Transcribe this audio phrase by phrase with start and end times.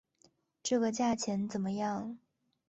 [0.63, 2.17] 这个价钱怎么样？